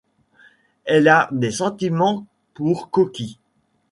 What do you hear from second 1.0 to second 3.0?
a des sentiments pour